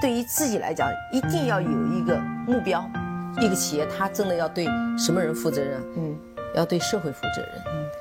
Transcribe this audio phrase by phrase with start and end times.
[0.00, 2.84] 对于自己来讲，一定要有一个目标。
[3.40, 4.66] 一个企业，它真的要对
[4.98, 5.80] 什么人负责任？
[5.96, 6.16] 嗯，
[6.54, 7.50] 要对社会负责任，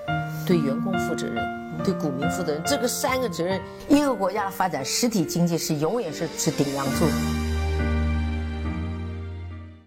[0.08, 1.44] 嗯，对员工负责任，
[1.84, 2.62] 对股民负责任。
[2.66, 7.06] 这个三个责任，一个国家的发展，实体经济是永远是是顶梁柱。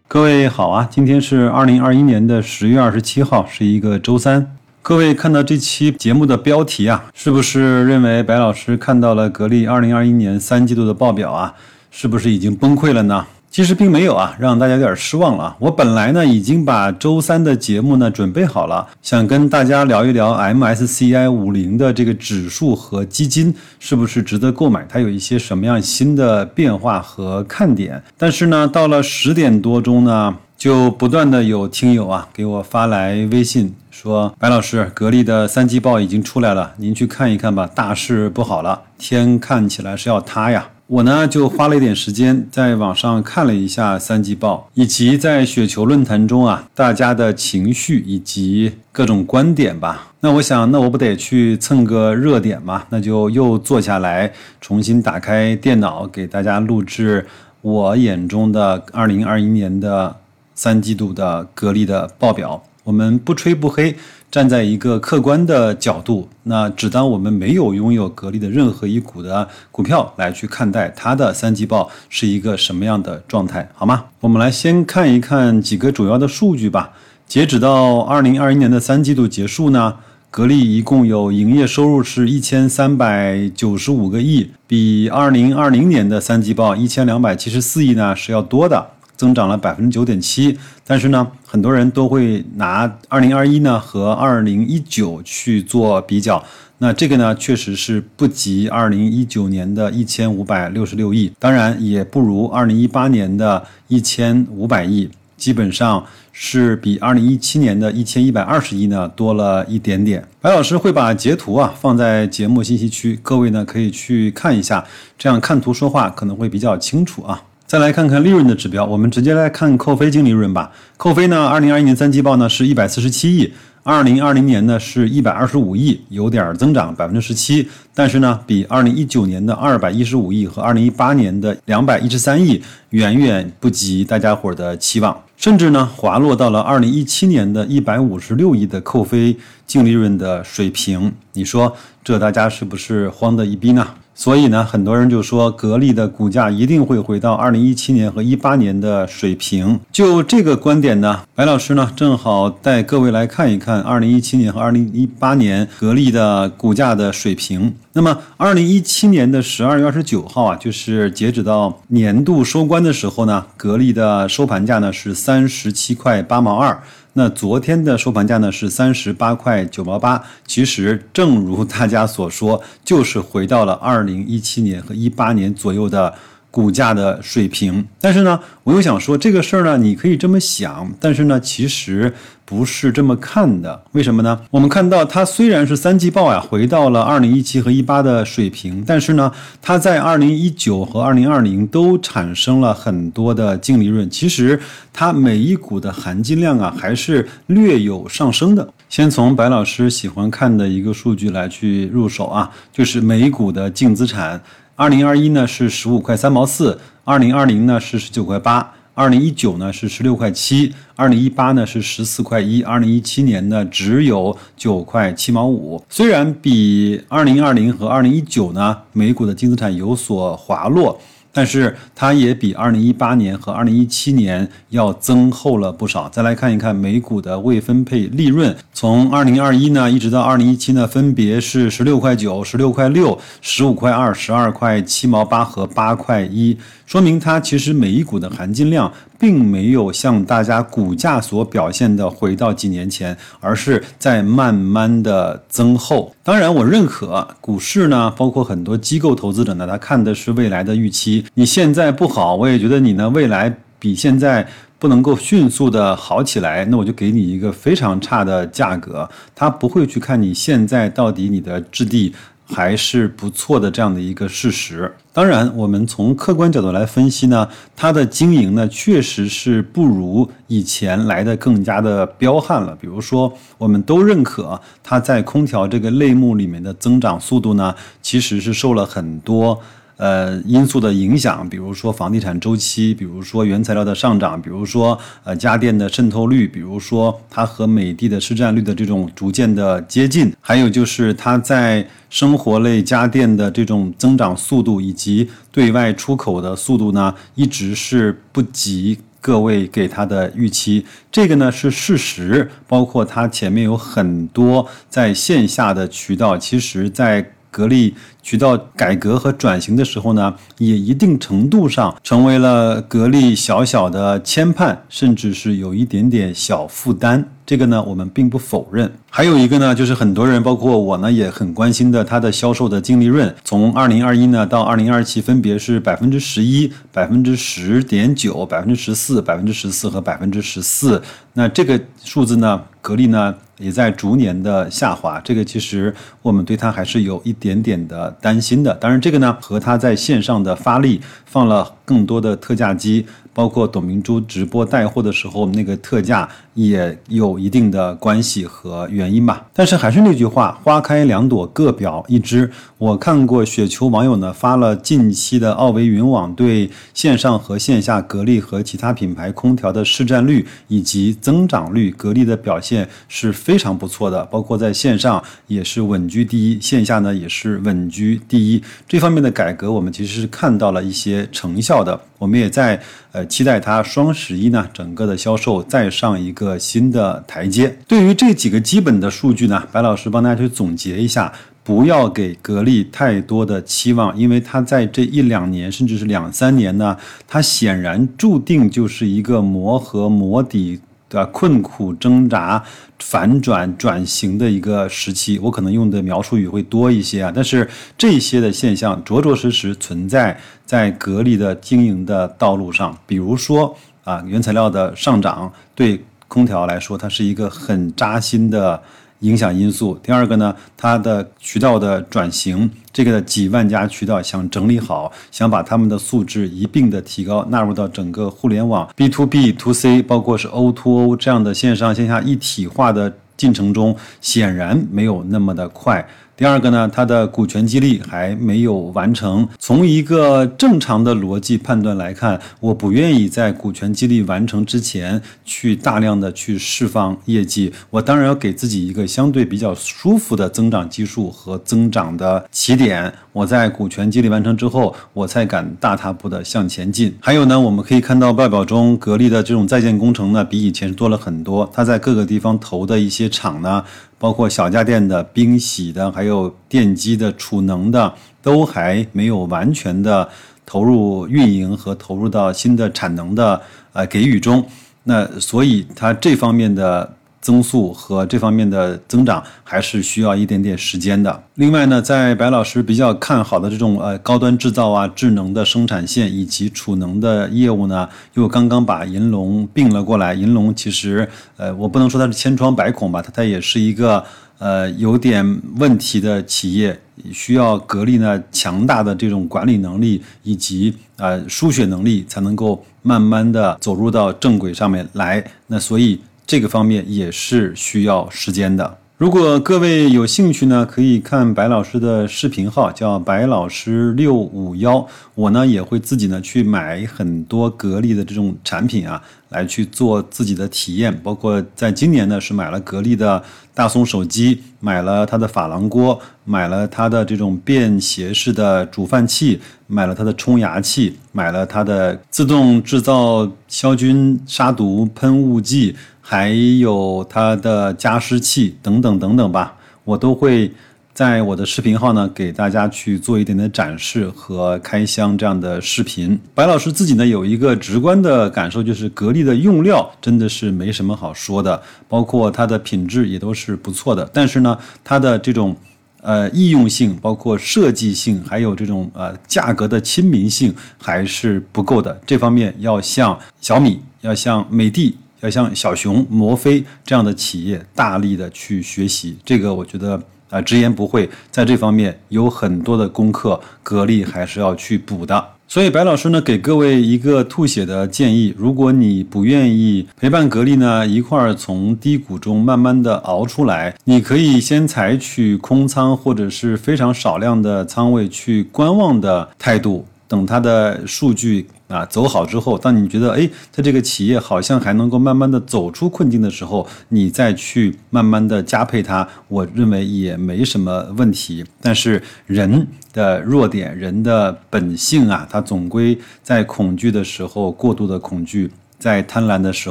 [0.07, 4.55] 各位好啊，今天是二零二一年的十月二十七号，是一个周三。
[4.81, 11.55] 各位看到这期节目的标题啊，是不是认为白老师看到了格力二零二一年三季度的报表啊，
[12.01, 13.27] 是不是已经崩溃了呢？
[13.51, 15.57] 其实并没有啊，让大家有点失望了。
[15.59, 28.01] 我本来呢已经把周三的节目呢准备好了，想跟大家聊一聊 MSCI 五零的这个指数和基金是不是值得购买，它有一些什么样新的变化和看点。
[28.17, 50.15] 但是呢，到了十点多钟呢，就不断的有听友啊给我发来微信说：“白老师，格力的三季报已经出来了，您去看一看吧，大事不好了，天看起来是要塌呀。”我呢就花了一点时间在网上看了一下三季报，以及在雪球论坛中啊大家的情绪以及各种观点吧。
[50.21, 52.85] 那我想，那我不得去蹭个热点嘛？
[52.89, 57.27] 那就又坐下来重新打开电脑，给大家录制
[57.61, 60.17] 我眼中的二零二一年的
[60.55, 62.63] 三季度的格力的报表。
[62.85, 63.95] 我们不吹不黑。
[64.31, 74.05] 站在一个客观的角度，那只当我们没有拥有格力的任何一股的股票来去看待它的三季报是一个什么样的状态，好吗？
[74.21, 76.93] 我们来先看一看几个主要的数据吧。
[77.27, 79.95] 截止到二零二一年的三季度结束呢，
[80.31, 88.91] 格力一共有营业收入是一千三百九十五个亿，比二零二零年的三季报一千两百七十四亿呢是要多的。
[89.17, 90.57] 增长了百分之九点七，
[90.87, 96.45] 但是呢，很多人都会拿二零二一呢和二零一九去做比较，
[96.77, 110.23] 那这个呢确实是不及二零一九年的一千五百六十六亿，当然也不如二零一八年的一千五百亿，基本上是比二零一七年的一千一百二十亿呢多了一点点。
[110.43, 114.85] 白老师会把截图啊放在节目信息区，各位呢可以去看一下，
[115.17, 117.43] 这样看图说话可能会比较清楚啊。
[117.69, 120.73] 再来看看利润的指标，我们直接来看扣非净利润吧。
[120.97, 123.53] 扣非呢，二零二一年三季报呢是一百四十七亿，
[123.83, 139.37] 二零二零年呢是一百二十五亿，有点增长百分之十七，但是呢，比二零一九年的二百一十五亿和二零一八年的两百一十三亿远远不及大家伙的期望，甚至呢滑落到了二零一七年的一百五十六亿的扣非
[139.67, 141.13] 净利润的水平。
[141.35, 143.87] 你说这大家是不是慌得一逼呢？
[144.19, 149.79] 所以呢，很多人就说格力的股价一定会回到二零一七年和一八年的水平。
[149.93, 157.73] 就这个观点呢，白老师呢正好带各位来看一看二零一七年和二零一八年格力的股价的水平。
[157.93, 166.77] 那么，二零一七年的十二月二十九号啊，就是截止到年度收官的时候呢，格力的收盘价呢是三十七块八毛二。
[167.19, 176.15] 那昨天的收盘价呢是三十八块九毛八，其实正如大家所说，就是回到了二零一七年和一八年左右的
[176.59, 177.87] 股价的水平。
[178.01, 182.13] 但是呢，我又想说这个事儿呢，你可以这么想，但是呢，其实。
[182.49, 184.41] 不是这么看的，为什么呢？
[184.51, 189.31] 我们看到它虽然是三季报呀，回到了二零一七和一八的水平，但是呢，
[189.61, 194.09] 它在二零一九和二零二零都产生了很多的净利润。
[194.09, 194.59] 其实
[194.95, 198.67] 它每一股的含金量啊，还是略有上升的。
[198.89, 204.41] 先从白老师喜欢看的一个数据来去入手啊，就是每一股的净资产，
[204.79, 208.75] 二零二一呢是十五块三毛四，二零二零呢是十九块八。
[208.95, 215.85] 二零一九呢是十六块七，二零一八呢是十四块一，二零一七年呢只有九块七毛五。
[215.89, 220.97] 虽然比二零二零和二零一九呢美股的净资产有所滑落。
[221.39, 226.09] 但是它也比二零一八年和二零一七年要增厚了不少。
[226.09, 238.91] 再来看一看美股的未分配利润，从二零二一呢一直到二零一七呢，分别是十六块九、十六块六、十五块二、十二块七毛八和八块一，说明它其实每一股的含金量。
[239.21, 246.15] 并没有像大家股价所表现的回到几年前，而是在慢慢的增厚。
[246.23, 251.25] 当然，我认可股市呢，包括很多机构投资者呢，他看的是未来的预期。
[251.35, 254.47] 你现在不好，我也觉得你呢未来比现在
[254.79, 259.11] 不能够迅速的好起来，那我就给你一个非常差的价格。
[259.35, 262.15] 他不会去看你现在到底你的质地。
[262.49, 264.93] 还是不错的这样的一个事实。
[265.13, 272.77] 当然，我们从客观角度来分析呢，它的经营呢确实是不如以前来的更加的彪悍了。
[272.81, 279.61] 比如说，我们都认可它在空调这个类目里面的增长速度呢，其实是受了很多
[279.99, 298.99] 呃因素的影响，比如说房地产周期，比如说原材料的上涨，比如说呃家电的渗透率，比如说它和美的的市占率的这种逐渐的接近，还有就是它在生活类家电的这种增长速度以及对外出口的速度呢，一直是不及。
[299.21, 307.93] 各位给他的预期，这个呢是事实，包括它前面有很多在线下的渠道，其实在格力
[308.29, 317.27] 渠道改革和转型的时候呢，也一定程度上成为了格力小小的牵绊，甚至是有一点点小负担。
[317.47, 318.93] 这个呢，我们并不否认。
[319.09, 331.03] 还有一个呢，就是很多人，包括我呢，也很关心的它的销售的净利润，从二零二一呢到二零二七，分别是百分之十一、百分之十点九、百分之十四、百分之十四和百分之十四。
[331.33, 335.19] 那这个数字呢，格力呢也在逐年的下滑。
[335.25, 338.75] 这个其实我们对它还是有一点点的担心的。
[338.75, 343.07] 当然，这个呢和他在线上的发力，放了更多的特价机。
[343.35, 349.47] 包括董明珠直播带货的时候，那个特价也有一定的关系和原因吧。
[349.55, 352.51] 但是还是那句话，花开两朵，各表一枝。
[352.79, 364.25] 我看过雪球网友呢发了近期的奥维云网对线上和线下格力和其他品牌空调的市占率以及增长率，格力的表现是非常不错的。
[364.25, 368.63] 包括在线上也是稳居第一，线下呢也是稳居第一。
[368.89, 372.01] 这方面的改革，我们其实是看到了一些成效的。
[372.19, 372.81] 我们也在
[373.13, 377.77] 呃期待它双十一呢，整个的销售再上一个个新的台阶。
[377.87, 386.97] 对于这几个基本的数据呢，白老师帮大家去总结一下，不要给格力太多的期望，因为它在这一两年甚至是两三年呢，
[387.27, 390.81] 它显然注定就是一个磨合磨底。
[391.11, 391.25] 的？
[391.33, 392.63] 困苦挣扎、
[392.99, 397.33] 反转转型的一个时期，我可能用的描述语会多一些啊。
[397.35, 397.67] 但是
[397.97, 402.95] 这些的现象，着着实实存在在格力的经营的道路上。
[403.07, 403.75] 比如说
[404.05, 405.99] 啊，原材料的上涨，对
[406.29, 408.81] 空调来说，它是一个很扎心的。
[409.23, 409.99] 影响因素。
[410.01, 426.09] 第二个呢，它的渠道的转型，这个几万家渠道想整理好，想把他们的素质一并的提高，纳入到整个互联网 B to B to C，包括是 O to O 这样的线上线下一体化的进程中，显然没有那么的快。
[426.39, 429.49] 第二个呢，它的股权激励还没有完成。
[429.59, 437.73] 从一个正常的逻辑判断来看，我不愿意在股权激励完成之前去大量的去释放业绩。
[437.91, 443.13] 我当然要给自己一个相对比较舒服的增长基数和增长的起点。
[443.33, 447.13] 我在股权激励完成之后，我才敢大踏步的向前进。
[447.19, 451.69] 还有呢，我们可以看到报表中格力的这种在建工程呢，比以前多了很多。
[451.75, 453.83] 它在各个地方投的一些厂呢。
[454.19, 460.29] 包括小家电的、冰洗的，还有电机的、储能的，都还没有完全的
[460.67, 463.61] 投入运营和投入到新的产能的
[463.93, 464.65] 呃给予中。
[465.05, 467.15] 那所以它这方面的。
[467.41, 471.43] 增速和这方面的增长还是需要一点点时间的。
[471.55, 480.35] 另外呢，在白老师比较看好的这种呃高端制造啊、智能的生产线以及储能的业务呢，又刚刚把银龙并了过来。
[480.35, 484.23] 银龙其实呃，我不能说它是千疮百孔吧，它它也是一个
[484.59, 487.01] 呃有点问题的企业，
[487.33, 495.45] 需要格力呢强大的这种管理能力以及呃输血能力，才能够慢慢的走入到正轨上面来。
[495.69, 496.21] 那所以。
[496.49, 498.97] 这个方面也是需要时间的。
[499.19, 505.07] 如果各位有兴趣呢，可以看白老师的视频号，叫白老师六五幺。
[505.35, 511.15] 我呢也会自己呢去买很多格力的这种产品啊，来去做自己的体验。
[511.23, 513.43] 包括在今年呢是买了格力的
[513.75, 525.95] 大松手机，买了它的珐琅锅，买了它的这种便携式的煮饭器，买了它的冲牙器，买了它的自动制造消菌杀毒喷雾剂。
[526.31, 530.71] 还有它的加湿器等等等等吧，我都会
[531.15, 536.39] 在我的视频号呢给大家去做一点点展示和开箱这样的视频。
[536.55, 544.29] 白老师自己呢有一个直观的感受，就是格力的用料真的是没什么好说的，包括它的品质也都是不错的。
[544.31, 545.75] 但是呢，它的这种
[546.21, 552.21] 呃易用性、包括设计性，还有这种呃价格的亲民性还是不够的。
[552.27, 555.17] 这方面要向小米，要向美的。
[555.41, 565.45] 要像小熊、摩飞这样的企业大力的去学习，这个我觉得啊，直言不讳，在这方面有很多的功课，格力还是要去补的。
[565.71, 581.67] 所以白老师呢，给各位一个吐血的建议：如果你不愿意陪伴格力呢一块儿从低谷中慢慢的熬出来，你可以先采取空仓或者是非常少量的仓位去观望的态度，等它的数据。
[581.89, 591.65] 啊，走好之后，当你觉得哎，它这个企业好像还能够慢慢的走出困境的时候，你再去慢慢的加配它，我认为也没什么问题。
[591.81, 599.91] 但是人的弱点，人的本性啊，它总归在恐惧的时候过度的恐惧，在贪婪的时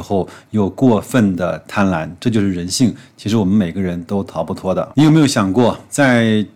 [0.00, 2.94] 候有过分的贪婪，这就是人性。
[3.16, 4.88] 其实我们每个人都逃不脱的。
[4.94, 6.46] 你有没有想过，在？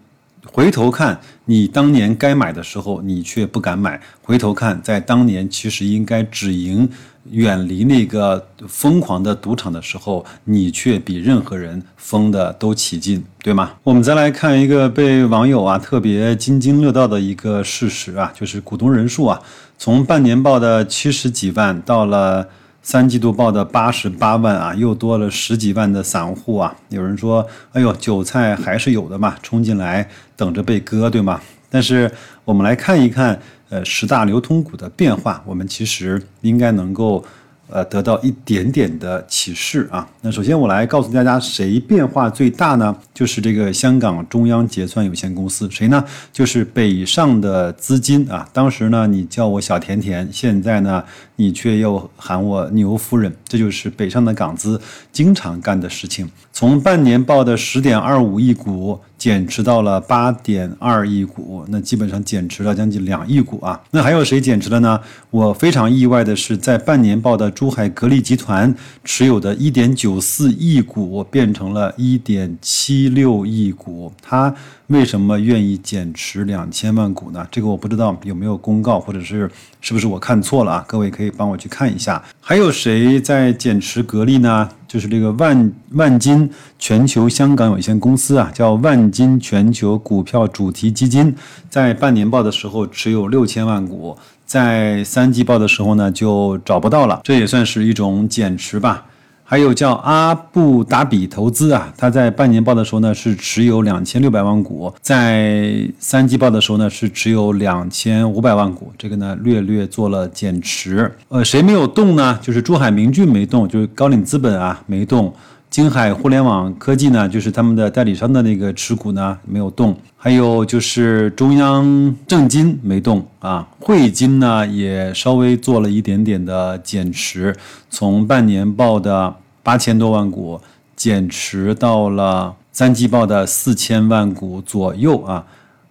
[0.44, 6.88] 回头看你当年该买的时候，你却不敢买；回头看，在当年其实应该止盈、
[7.30, 13.72] 远离那个疯狂的赌场的时候，你却比任何人疯的都起劲，对吗？
[13.84, 19.40] 我们再来看一个被网友啊特别津津乐道的一个事实啊，就是股东人数啊，
[19.78, 22.48] 从半年报的七十几万到了。
[22.82, 26.76] 三季度报的八十八万啊，又多了十几万的散户啊。
[26.88, 32.10] 有人说：“哎呦，韭菜还是有的嘛，冲进来等着被割，对吗？”但是
[32.44, 37.24] 我们来看一看，呃，十大流通股的变化，我们其实应该能够。
[37.72, 40.06] 呃，得到一点点的启示啊。
[40.20, 42.94] 那首先我来告诉大家，谁变化最大呢？
[43.14, 45.68] 就是这个香港中央结算有限公司。
[45.70, 46.04] 谁呢？
[46.32, 48.46] 就是北上的资金啊。
[48.52, 51.02] 当时呢，你叫我小甜甜，现在呢，
[51.36, 53.34] 你却又喊我牛夫人。
[53.48, 56.30] 这就是北上的港资经常干的事情。
[56.52, 59.00] 从半年报的十点二五亿股。
[59.22, 63.80] 减持到了八点二亿股，那基本上减持了将近两亿股啊。
[63.92, 64.98] 那还有谁减持了呢？
[65.30, 74.12] 我非常意外的是，在半年报的珠海格力集团持有的一点九四亿股变成了一点七六亿股。
[74.20, 74.52] 它
[74.92, 77.48] 为什么愿意减持两千万股呢？
[77.50, 80.84] 这个我不知道有没有公告，或者是是不是我看错了啊？
[80.86, 82.22] 各位可以帮我去看一下。
[82.40, 84.68] 还有谁在减持格力呢？
[84.86, 91.34] 就是这个万万金全球香港有限公司啊，叫万金全球股票主题基金，
[91.70, 99.06] 在半年报的时候持有六千万股，在三季报的时候呢就找不到了，这也算是一种减持吧。
[99.52, 111.12] 还有叫阿布达比投资啊，他在半年报的时候呢是持有两千六百万股，在三季报的时候呢是持有两千五百万股，这个呢略略做了减持。
[111.28, 112.38] 呃，谁没有动呢？
[112.40, 115.30] 就是珠海明骏没动，就是高瓴资本啊没动。
[115.68, 127.54] 金海互联网科技呢，就是他们的代理商的那个持股呢没有动，还有就是中央证金没动啊，汇金呢也稍微做了一点点的减持，
[127.90, 130.60] 从半年报的八千多万股
[130.96, 135.44] 减持到了三季报的四千万股左右啊。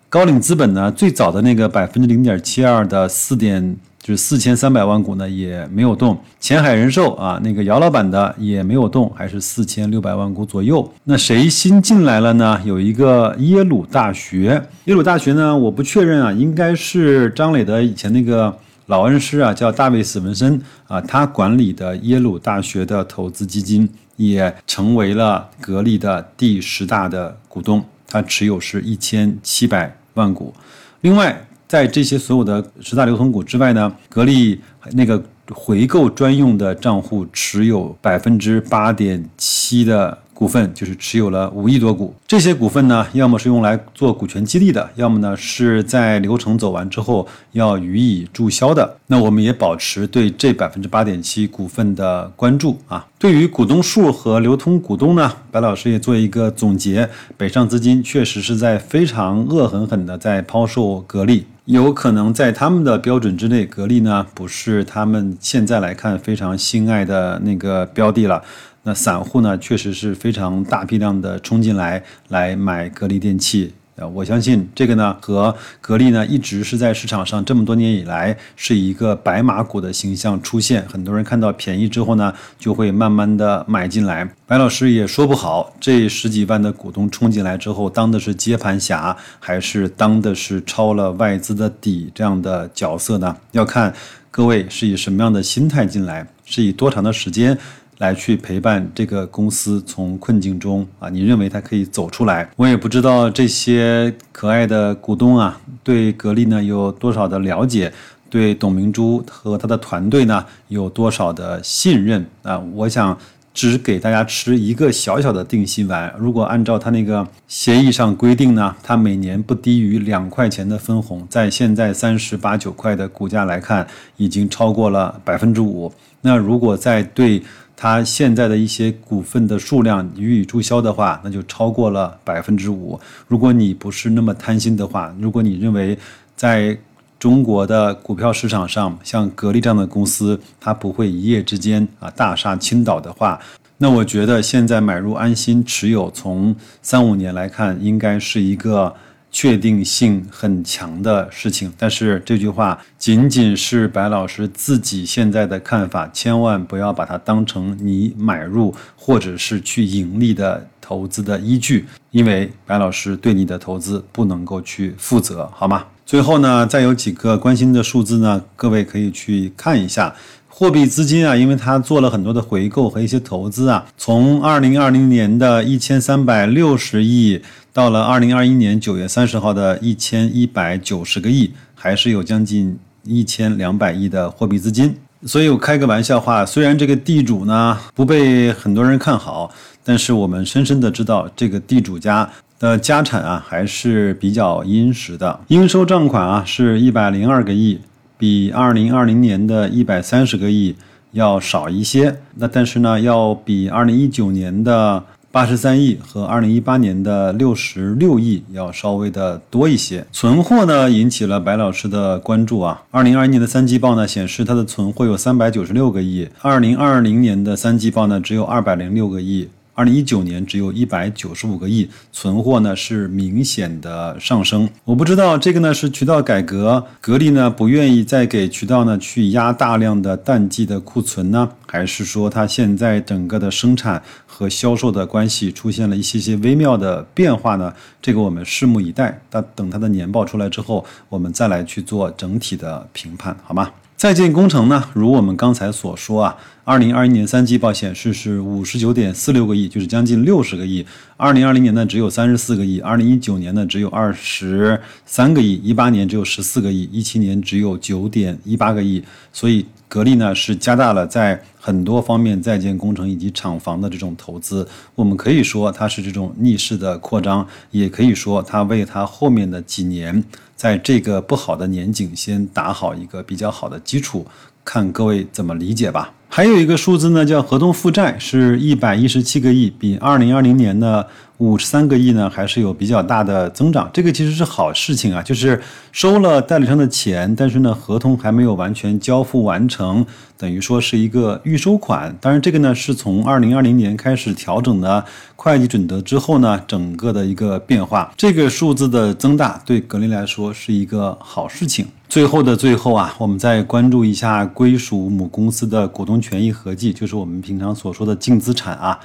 [0.09, 3.77] 高瓴资本呢，最早的那个百分之零点七二的四点。
[4.03, 10.91] 就是四千三百万股呢也没有动，前海人寿啊那个姚老板的也没有动，还是四千六百万股左右。
[11.03, 12.59] 那谁新进来了呢？
[12.65, 18.57] 有一个耶鲁大学，耶鲁大学呢我不确认啊，应该是张磊的以前那个
[18.91, 30.53] 老恩师啊，叫大卫斯文森啊，他管理的耶鲁大学的投资基金也成为了格力的第十大的股东，他持有是一千七百万股，
[30.99, 31.47] 另外。
[31.69, 34.59] 在这些所有的十大流通股之外呢，格力
[34.91, 40.17] 那个回购专用的账户持有百分之八点七的。
[40.41, 48.97] 股份就是持有了五亿多股，这些股份呢，要么是用来做股权激励的，要么呢是在流程走完之后要予以注销的。
[49.05, 53.05] 那我们也保持对这百分之八点七股份的关注啊。
[53.19, 57.07] 对于股东数和流通股东呢，白老师也做一个总结：
[57.37, 68.41] 北上资金确实是在非常恶狠狠的在抛售格力，有可能在他们的标准之内，格力呢不是他们现在来看非常心爱的那个标的了。
[68.83, 74.07] 那散户呢，确实是非常大批量的冲进来来买格力电器啊！
[74.07, 80.83] 我相信这个呢，和格力呢一直是在市场上这么多年以来是一个白马股的形象出现。
[80.91, 84.27] 很多人看到便宜之后呢，就会慢慢的买进来。
[84.47, 93.37] 白老师也说不好，这十几万的股东冲进来之后，当的是接盘侠，还是当的是抄了外资的底这样的角色呢？
[93.51, 93.93] 要看
[94.31, 97.55] 各位是以什么样的心态进来，是以多长的时间。
[98.01, 102.49] 来去陪伴这个公司从困境中啊，你认为它可以走出来？
[102.55, 107.93] 我也不知道这些可爱的股东啊，对格力呢有多少的了解，
[108.27, 112.57] 对董明珠和他的团队呢有多少的信任啊？
[112.73, 113.15] 我想
[113.53, 116.11] 只给大家吃一个小小的定心丸。
[116.17, 123.85] 如果按照他那个协议上规定呢，他每年不低于两块钱的分红，在现在三十八九块的股价来看，
[124.17, 125.93] 已经超过了百分之五。
[126.23, 127.41] 那如果再对
[127.81, 132.99] 他现在的一些股份的数量予以注销的话，那就超过了百分之五。
[133.27, 135.97] 如果你不是那么贪心的话，如果你认为
[136.35, 136.77] 在
[137.17, 143.39] 中国的股票市场上，像格力这样的公司，它不会一夜之间啊大厦倾倒的话，
[143.79, 148.93] 那我觉得现在买入安心持有，从三五年来看，应该是一个
[149.31, 151.71] 确定性很强的事情。
[151.77, 165.85] 但是这句话仅仅是白老师自己现在的看法，千万不要把它当成你买入或者是去盈利的投资的依据，因为白老师对你的投资不能够去负责，好吗？
[166.05, 170.13] 最后呢，再有几个关心的数字呢，各位可以去看一下。
[170.61, 177.41] 货币资金啊，因为它做了很多的回购和一些投资啊，从二零二零年的一千三百六十亿，
[177.73, 184.95] 到了二零二一年九月三十号的一千一百九十个亿，还是有将近一千两百亿的货币资金。
[185.25, 189.51] 所以我开个玩笑话，虽然这个地主呢不被很多人看好，
[189.83, 192.29] 但是我们深深的知道这个地主家。
[192.59, 197.79] 的家产啊还是比较殷实的，应收账款啊是一百零二个亿，
[198.21, 200.75] 比二零二零年的一百三十个亿
[201.11, 202.15] 要少一些。
[202.35, 210.05] 那但是呢，要比二零一九年的八十三亿和二零一八年的六十六亿要稍微的多一些。
[210.11, 212.83] 存货呢引起了白老师的关注啊。
[212.91, 219.49] 二零二一年的三季报呢显示，它的存货有三百九十六个亿，二零二零年的三季报呢只有二百零六个亿。
[219.81, 224.69] 二零一九年只有一百九十五个亿存货呢，是明显的上升。
[224.85, 237.73] 我不知道这个呢是渠道改革，格力呢不愿意再给渠道呢去压大量的淡季的库存呢，还是说它现在整个的生产和销售的关系出现了一些些微妙的变化呢？
[237.99, 239.19] 这个我们拭目以待。
[239.31, 243.71] 那等它的年报出来之后，我们再来去做整体的评判，好吗？
[244.01, 250.83] 在建工程呢，如我们刚才所说啊，二零二一年三季报显示是五十九点四六个亿，就是将近六十个亿。
[251.21, 259.03] 二零二零年呢只有三十四个亿，二零一九年呢只有二十三个亿，一八年只有十四个亿，一七年只有九点一八个亿。
[259.31, 264.67] 所以格力呢是加大了在很多方面在建工程以及厂房的这种投资。
[264.95, 270.23] 我们可以说它是这种逆势的扩张，也可以说它为它后面的几年。
[270.55, 274.25] 在这个不好的年景，先打好一个比较好的基础，
[274.65, 276.11] 看各位怎么理解吧。
[276.33, 281.05] 还有一个数字呢，叫合同负债是一百一十七个亿，比二零二零年的
[281.39, 283.89] 五十三个亿呢，还是有比较大的增长。
[283.91, 290.05] 这个其实是好事情啊，就是收了代理商的钱，但是呢，合同还没有完全交付完成。
[290.37, 295.03] 等于说是一个预收款，当然这个呢是从二零二零年开始调整的
[295.35, 298.09] 会计准则之后呢，整个的一个变化。
[298.15, 301.85] 这个数字的增大对格力来说是一个好事情。
[302.11, 308.99] 最后的最后啊，我们再关注一下归属母公司的股东权益合计，就是我们平常所说的净资产啊。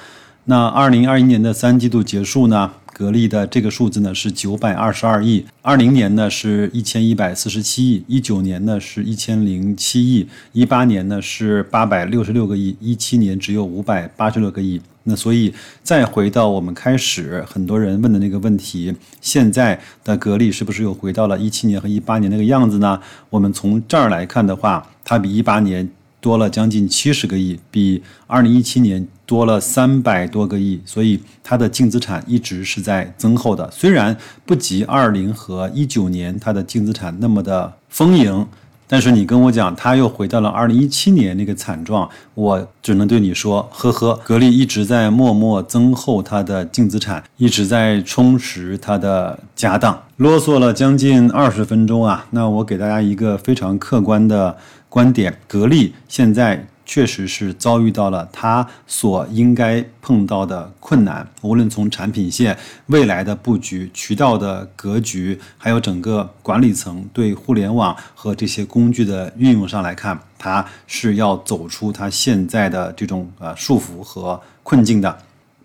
[0.46, 2.72] 那二零二一年的三季度结束呢？
[2.92, 14.82] 格力的这个数字呢是九百二十二亿，二零年呢是一千一百四十七亿，一九年呢是一千零七亿，一八年呢是八百六十六个亿，一七年只有五百八十六个亿。
[15.06, 23.00] 那所以再回到我们开始很多人问的那个问题，现在的格力是不是又回到了一七年和一八年那个样子呢？
[23.30, 25.88] 我们从这儿来看的话，它比一八年。
[26.18, 33.70] 多了将近七十个亿，比二零一七年多了三百多个亿，所以它的净资产一直是在增厚的。
[33.70, 38.44] 虽然不及二零和一九年它的净资产那么的丰盈，
[38.88, 50.02] 但是你跟我讲他又回到了二零一七年那个惨状，我只能对你说，呵呵，格力一直在默默增厚它的净资产，一直在充实它的家当。
[50.16, 54.56] 啰嗦了将近二十分钟啊，那我给大家一个非常客观的。
[54.88, 61.28] 观点，格力现在确实是遭遇到了它所应该碰到的困难。
[61.42, 75.18] 无论从产品线、未来的布局、渠道的格局，还有整个管理层对互联网和这些工具的运用上来看，它是要走出它现在的这种呃束缚和困境的。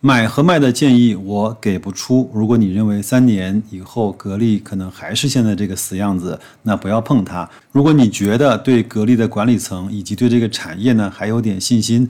[0.03, 2.27] 买和卖的建议我给不出。
[2.33, 7.47] 如果你认为三年以后格力可能还是现在这个死样子，那不要碰它。
[7.71, 12.09] 如果你觉得对格力的管理层以及对这个产业呢还有点信心，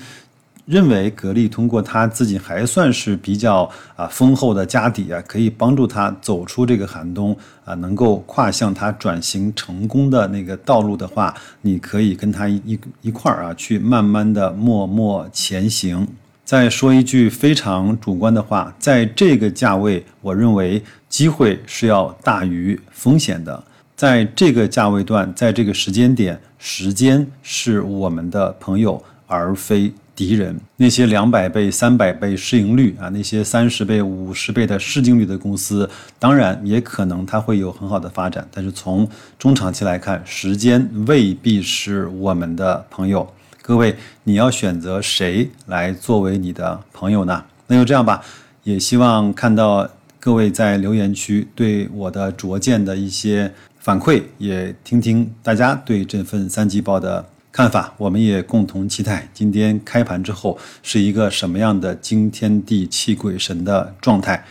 [0.65, 16.07] 认为格力通过他自己还算是比较啊丰厚的家底啊，可以帮助他走出这个寒冬啊，能够跨向他转型成功的那个道路的话，你可以跟他一一块儿啊去慢慢的默默前行。
[16.51, 23.63] 再说一句非常主观的话，在这个价位，我认为机会是要大于风险的。
[23.95, 29.93] 在这个价位段，在这个时间点，时间是我们的朋友，而非。
[30.13, 38.45] 敌人那些两百倍、三百倍市盈率啊，那些三十倍、五十倍的市净率的公司，当然也可能它会有很好的发展。
[38.51, 39.07] 但是从
[39.39, 43.27] 中长期来看，时间未必是我们的朋友。
[43.61, 47.43] 各位，你要选择谁来作为你的朋友呢？
[47.67, 48.21] 那就这样吧。
[48.63, 49.87] 也希望看到
[50.19, 57.25] 各位在留言区对我的拙见的一些反馈，也听听大家对这份三季报的。
[57.51, 64.43] 看法，我们也共同期待今天开盘之后是一个什么样的惊天地泣鬼神的状态。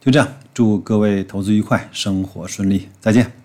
[0.00, 3.36] 就这样，祝各位投资愉快，生活顺利，再见。